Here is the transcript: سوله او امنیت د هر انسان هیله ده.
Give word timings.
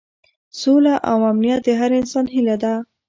سوله 0.59 0.95
او 1.11 1.17
امنیت 1.31 1.59
د 1.65 1.69
هر 1.79 1.91
انسان 1.99 2.25
هیله 2.33 2.55
ده. 2.63 2.73